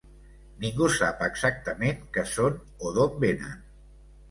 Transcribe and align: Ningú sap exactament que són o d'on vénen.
Ningú 0.63 0.87
sap 0.93 1.21
exactament 1.25 2.01
que 2.17 2.25
són 2.33 2.59
o 2.89 2.95
d'on 2.99 3.17
vénen. 3.27 3.65